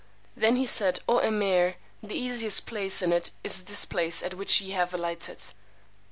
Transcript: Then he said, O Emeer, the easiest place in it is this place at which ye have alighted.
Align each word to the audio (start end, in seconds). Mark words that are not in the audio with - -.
Then 0.35 0.55
he 0.55 0.65
said, 0.65 0.97
O 1.07 1.19
Emeer, 1.19 1.75
the 2.01 2.15
easiest 2.15 2.65
place 2.65 3.03
in 3.03 3.13
it 3.13 3.29
is 3.43 3.61
this 3.65 3.85
place 3.85 4.23
at 4.23 4.33
which 4.33 4.59
ye 4.59 4.71
have 4.71 4.95
alighted. 4.95 5.43